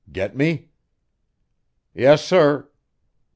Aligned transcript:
Get 0.11 0.35
me?" 0.35 0.69
"Yes, 1.93 2.25
sir." 2.25 2.71